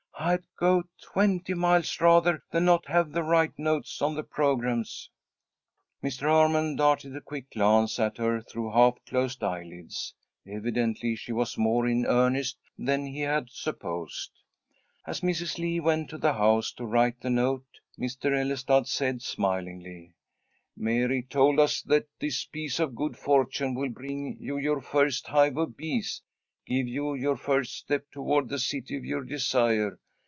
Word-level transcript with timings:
I'd 0.23 0.43
go 0.55 0.83
twenty 1.01 1.55
miles 1.55 1.99
rather 1.99 2.43
than 2.51 2.63
not 2.65 2.85
have 2.85 3.11
the 3.11 3.23
right 3.23 3.51
notes 3.57 4.03
on 4.03 4.13
the 4.13 4.21
programmes." 4.21 5.09
Mr. 6.03 6.27
Armond 6.29 6.77
darted 6.77 7.15
a 7.15 7.21
quick 7.21 7.49
glance 7.49 7.97
at 7.97 8.17
her 8.19 8.39
through 8.39 8.71
half 8.71 9.03
closed 9.07 9.43
eyelids. 9.43 10.13
Evidently 10.45 11.15
she 11.15 11.31
was 11.31 11.57
more 11.57 11.87
in 11.87 12.05
earnest 12.05 12.59
than 12.77 13.03
he 13.07 13.21
had 13.21 13.49
supposed. 13.49 14.29
As 15.07 15.21
Mrs. 15.21 15.57
Lee 15.57 15.79
went 15.79 16.11
to 16.11 16.19
the 16.19 16.33
house 16.33 16.71
to 16.73 16.85
write 16.85 17.19
the 17.21 17.31
note, 17.31 17.65
Mr. 17.99 18.31
Ellestad 18.39 18.85
said, 18.85 19.23
smilingly, 19.23 20.13
"Mary 20.77 21.23
told 21.23 21.59
us 21.59 21.81
that 21.81 22.07
this 22.19 22.45
piece 22.45 22.79
of 22.79 22.93
good 22.93 23.17
fortune 23.17 23.73
will 23.73 23.89
bring 23.89 24.37
you 24.39 24.57
your 24.59 24.81
first 24.81 25.25
hive 25.25 25.57
of 25.57 25.75
bees, 25.75 26.21
give 26.67 26.87
you 26.87 27.15
your 27.15 27.35
first 27.35 27.73
step 27.75 28.05
toward 28.11 28.49
the 28.49 28.59
City 28.59 28.95
of 28.95 29.03
your 29.03 29.23
Desire. 29.23 29.97